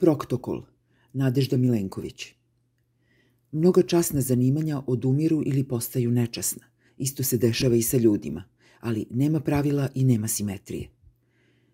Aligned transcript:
Proktokol, 0.00 0.62
Nadežda 1.12 1.56
Milenković. 1.56 2.26
Mnoga 3.52 3.82
časna 3.82 4.20
zanimanja 4.20 4.82
odumiru 4.86 5.42
ili 5.46 5.64
postaju 5.64 6.10
nečasna. 6.10 6.62
Isto 6.98 7.22
se 7.22 7.36
dešava 7.36 7.76
i 7.76 7.82
sa 7.82 7.96
ljudima, 7.96 8.44
ali 8.80 9.06
nema 9.10 9.40
pravila 9.40 9.88
i 9.94 10.04
nema 10.04 10.28
simetrije. 10.28 10.88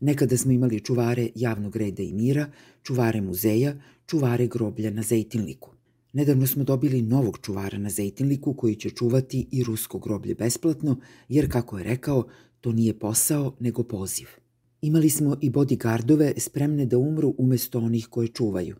Nekada 0.00 0.36
smo 0.36 0.52
imali 0.52 0.80
čuvare 0.80 1.28
javnog 1.34 1.76
reda 1.76 2.02
i 2.02 2.12
mira, 2.12 2.50
čuvare 2.82 3.20
muzeja, 3.20 3.76
čuvare 4.06 4.46
groblja 4.46 4.90
na 4.90 5.02
Zejtinliku. 5.02 5.70
Nedavno 6.12 6.46
smo 6.46 6.64
dobili 6.64 7.02
novog 7.02 7.38
čuvara 7.42 7.78
na 7.78 7.90
Zejtinliku 7.90 8.54
koji 8.54 8.74
će 8.74 8.90
čuvati 8.90 9.46
i 9.50 9.64
rusko 9.64 9.98
groblje 9.98 10.34
besplatno, 10.34 10.96
jer, 11.28 11.52
kako 11.52 11.78
je 11.78 11.84
rekao, 11.84 12.26
to 12.60 12.72
nije 12.72 12.98
posao, 12.98 13.56
nego 13.60 13.82
poziv. 13.82 14.26
Imali 14.82 15.10
smo 15.10 15.36
i 15.40 15.50
bodyguardove 15.50 16.38
spremne 16.38 16.86
da 16.86 16.98
umru 16.98 17.34
umesto 17.38 17.78
onih 17.78 18.06
koje 18.06 18.28
čuvaju. 18.28 18.76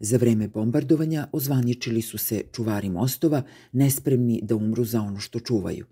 Za 0.00 0.16
vreme 0.16 0.48
bombardovanja 0.48 1.28
ozvaničili 1.32 2.02
su 2.02 2.18
se 2.18 2.42
čuvari 2.52 2.90
mostova, 2.90 3.42
nespremni 3.72 4.40
da 4.42 4.56
umru 4.56 4.84
za 4.84 5.00
ono 5.00 5.18
što 5.18 5.40
čuvaju. 5.40 5.86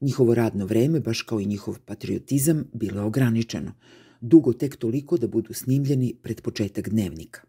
Njihovo 0.00 0.34
radno 0.34 0.66
vreme, 0.66 1.00
baš 1.00 1.22
kao 1.22 1.40
i 1.40 1.46
njihov 1.46 1.78
patriotizam, 1.84 2.64
bilo 2.72 3.00
je 3.00 3.06
ograničeno. 3.06 3.72
Dugo 4.20 4.52
tek 4.52 4.76
toliko 4.76 5.16
da 5.16 5.28
budu 5.28 5.54
snimljeni 5.54 6.14
pred 6.22 6.40
početak 6.40 6.88
dnevnika. 6.88 7.40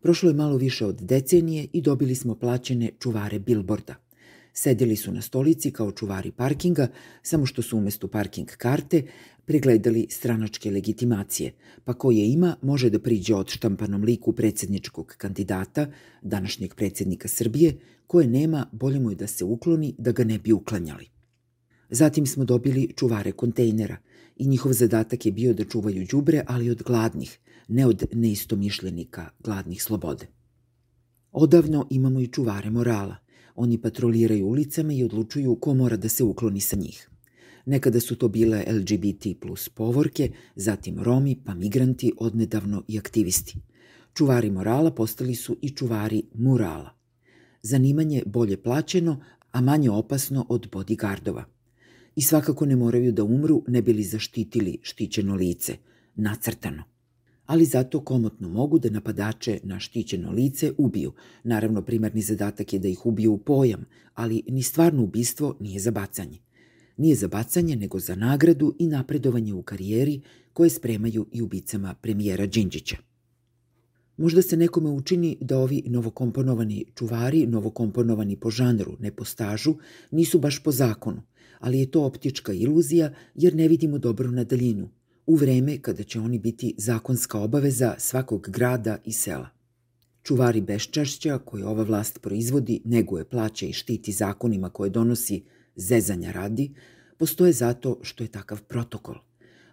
Prošlo 0.00 0.30
je 0.30 0.34
malo 0.34 0.56
više 0.56 0.86
od 0.86 1.00
decenije 1.00 1.66
i 1.72 1.82
dobili 1.82 2.14
smo 2.14 2.34
plaćene 2.34 2.90
čuvare 2.98 3.38
bilborda– 3.38 3.94
Sedeli 4.58 4.96
su 4.96 5.12
na 5.12 5.22
stolici 5.22 5.70
kao 5.70 5.92
čuvari 5.92 6.32
parkinga, 6.32 6.88
samo 7.22 7.46
što 7.46 7.62
su 7.62 7.76
umesto 7.78 8.08
parking 8.08 8.48
karte 8.48 9.02
pregledali 9.44 10.06
stranačke 10.10 10.70
legitimacije, 10.70 11.52
pa 11.84 11.94
ko 11.94 12.10
je 12.10 12.32
ima 12.32 12.56
može 12.62 12.90
da 12.90 12.98
priđe 12.98 13.34
od 13.34 13.50
štampanom 13.50 14.02
liku 14.04 14.32
predsedničkog 14.32 15.14
kandidata, 15.18 15.86
današnjeg 16.22 16.74
predsednika 16.74 17.28
Srbije, 17.28 17.76
koje 18.06 18.26
nema, 18.26 18.66
bolje 18.72 19.00
mu 19.00 19.10
je 19.10 19.16
da 19.16 19.26
se 19.26 19.44
ukloni 19.44 19.94
da 19.98 20.12
ga 20.12 20.24
ne 20.24 20.38
bi 20.38 20.52
uklanjali. 20.52 21.06
Zatim 21.90 22.26
smo 22.26 22.44
dobili 22.44 22.92
čuvare 22.96 23.32
kontejnera 23.32 23.96
i 24.36 24.46
njihov 24.46 24.72
zadatak 24.72 25.26
je 25.26 25.32
bio 25.32 25.54
da 25.54 25.64
čuvaju 25.64 26.06
đubre, 26.10 26.42
ali 26.46 26.70
od 26.70 26.82
gladnih, 26.82 27.38
ne 27.68 27.86
od 27.86 28.04
neistomišljenika 28.12 29.30
gladnih 29.38 29.82
slobode. 29.82 30.26
Odavno 31.32 31.86
imamo 31.90 32.20
i 32.20 32.26
čuvare 32.26 32.70
morala– 32.70 33.16
Oni 33.60 33.78
patroliraju 33.78 34.46
ulicama 34.46 34.92
i 34.92 35.04
odlučuju 35.04 35.56
ko 35.56 35.74
mora 35.74 35.96
da 35.96 36.08
se 36.08 36.24
ukloni 36.24 36.60
sa 36.60 36.76
njih. 36.76 37.10
Nekada 37.66 38.00
su 38.00 38.16
to 38.16 38.28
bile 38.28 38.64
LGBT 38.68 39.40
plus 39.40 39.68
povorke, 39.68 40.30
zatim 40.56 41.02
Romi, 41.02 41.36
pa 41.44 41.54
migranti, 41.54 42.12
odnedavno 42.18 42.84
i 42.88 42.98
aktivisti. 42.98 43.58
Čuvari 44.14 44.50
morala 44.50 44.90
postali 44.90 45.34
su 45.34 45.56
i 45.62 45.70
čuvari 45.70 46.22
murala. 46.34 46.90
Zanimanje 47.62 48.22
bolje 48.26 48.62
plaćeno, 48.62 49.20
a 49.52 49.60
manje 49.60 49.90
opasno 49.90 50.46
od 50.48 50.70
bodyguardova. 50.70 51.42
I 52.16 52.22
svakako 52.22 52.66
ne 52.66 52.76
moraju 52.76 53.12
da 53.12 53.24
umru 53.24 53.64
ne 53.68 53.82
bili 53.82 54.02
zaštitili 54.02 54.78
štićeno 54.82 55.34
lice, 55.34 55.76
nacrtano 56.14 56.97
ali 57.48 57.64
zato 57.64 58.00
komotno 58.00 58.48
mogu 58.48 58.78
da 58.78 58.90
napadače 58.90 59.60
na 59.62 59.80
štićeno 59.80 60.32
lice 60.32 60.72
ubiju. 60.78 61.12
Naravno, 61.44 61.82
primarni 61.82 62.22
zadatak 62.22 62.72
je 62.72 62.78
da 62.78 62.88
ih 62.88 63.06
ubiju 63.06 63.32
u 63.32 63.38
pojam, 63.38 63.84
ali 64.14 64.42
ni 64.48 64.62
stvarno 64.62 65.02
ubistvo 65.02 65.56
nije 65.60 65.80
za 65.80 65.90
bacanje. 65.90 66.38
Nije 66.96 67.14
za 67.14 67.28
bacanje, 67.28 67.76
nego 67.76 67.98
za 67.98 68.14
nagradu 68.14 68.74
i 68.78 68.86
napredovanje 68.86 69.54
u 69.54 69.62
karijeri 69.62 70.20
koje 70.52 70.70
spremaju 70.70 71.26
i 71.32 71.42
ubicama 71.42 71.94
premijera 71.94 72.46
Đinđića. 72.46 72.96
Možda 74.16 74.42
se 74.42 74.56
nekome 74.56 74.90
učini 74.90 75.36
da 75.40 75.58
ovi 75.58 75.82
novokomponovani 75.86 76.84
čuvari, 76.94 77.46
novokomponovani 77.46 78.36
po 78.36 78.50
žanru, 78.50 78.96
ne 79.00 79.10
po 79.16 79.24
stažu, 79.24 79.74
nisu 80.10 80.38
baš 80.38 80.62
po 80.62 80.72
zakonu, 80.72 81.22
ali 81.58 81.78
je 81.78 81.90
to 81.90 82.04
optička 82.04 82.52
iluzija 82.52 83.14
jer 83.34 83.54
ne 83.54 83.68
vidimo 83.68 83.98
dobro 83.98 84.30
na 84.30 84.44
daljinu, 84.44 84.88
u 85.28 85.36
vreme 85.36 85.78
kada 85.82 86.02
će 86.02 86.20
oni 86.20 86.38
biti 86.38 86.74
zakonska 86.78 87.38
obaveza 87.40 87.94
svakog 87.98 88.48
grada 88.50 88.98
i 89.04 89.12
sela. 89.12 89.48
Čuvari 90.22 90.60
beščašća 90.60 91.38
koje 91.38 91.66
ova 91.66 91.82
vlast 91.82 92.18
proizvodi, 92.22 92.80
neguje, 92.84 93.24
plaća 93.24 93.66
i 93.66 93.72
štiti 93.72 94.12
zakonima 94.12 94.70
koje 94.70 94.90
donosi 94.90 95.44
zezanja 95.76 96.32
radi, 96.32 96.74
postoje 97.18 97.52
zato 97.52 97.98
što 98.02 98.24
je 98.24 98.28
takav 98.28 98.62
protokol. 98.62 99.14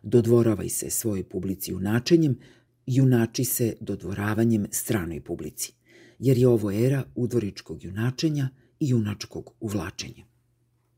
Dodvoravaj 0.04 0.70
se 0.70 0.90
svojoj 0.90 1.24
publici 1.24 1.72
junačenjem, 1.72 2.40
junači 2.86 3.46
se 3.46 3.74
dodvoravanjem 3.80 4.68
stranoj 4.72 5.22
publici, 5.22 5.74
jer 6.20 6.38
je 6.38 6.48
ovo 6.48 6.72
era 6.72 7.04
udvoričkog 7.16 7.84
junačenja 7.84 8.50
i 8.80 8.90
junačkog 8.90 9.52
uvlačenja. 9.60 10.35